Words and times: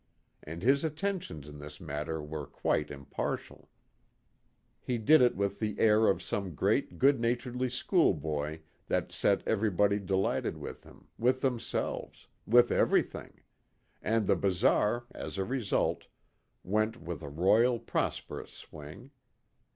And 0.41 0.63
his 0.63 0.83
attentions 0.83 1.47
in 1.47 1.59
this 1.59 1.79
matter 1.79 2.23
were 2.23 2.47
quite 2.47 2.89
impartial. 2.89 3.69
He 4.79 4.97
did 4.97 5.21
it 5.21 5.35
with 5.35 5.59
the 5.59 5.77
air 5.77 6.07
of 6.07 6.23
some 6.23 6.55
great 6.55 6.97
good 6.97 7.19
natured 7.19 7.71
schoolboy 7.71 8.61
that 8.87 9.11
set 9.11 9.43
everybody 9.47 9.99
delighted 9.99 10.57
with 10.57 10.85
him, 10.85 11.09
with 11.19 11.41
themselves, 11.41 12.27
with 12.47 12.71
everything; 12.71 13.41
and 14.01 14.25
the 14.25 14.35
bazaar, 14.35 15.05
as 15.11 15.37
a 15.37 15.45
result, 15.45 16.07
went 16.63 16.97
with 16.99 17.21
a 17.21 17.29
royal, 17.29 17.77
prosperous 17.77 18.49
swing. 18.51 19.11